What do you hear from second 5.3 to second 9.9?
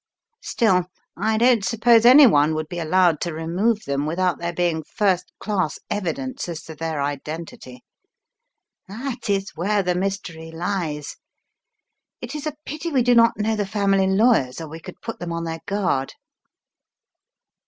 class evidence as to their identity. That is where